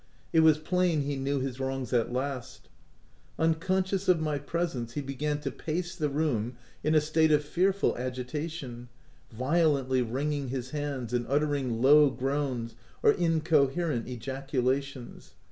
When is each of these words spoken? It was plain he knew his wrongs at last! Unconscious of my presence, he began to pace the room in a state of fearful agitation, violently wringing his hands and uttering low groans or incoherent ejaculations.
It 0.33 0.39
was 0.39 0.57
plain 0.57 1.01
he 1.01 1.15
knew 1.15 1.39
his 1.41 1.59
wrongs 1.59 1.93
at 1.93 2.11
last! 2.11 2.69
Unconscious 3.37 4.07
of 4.07 4.19
my 4.19 4.39
presence, 4.39 4.93
he 4.93 5.01
began 5.01 5.39
to 5.41 5.51
pace 5.51 5.95
the 5.95 6.09
room 6.09 6.57
in 6.83 6.95
a 6.95 6.99
state 6.99 7.31
of 7.31 7.43
fearful 7.45 7.95
agitation, 7.95 8.89
violently 9.31 10.01
wringing 10.01 10.47
his 10.47 10.71
hands 10.71 11.13
and 11.13 11.27
uttering 11.29 11.83
low 11.83 12.09
groans 12.09 12.73
or 13.03 13.11
incoherent 13.11 14.07
ejaculations. 14.07 15.35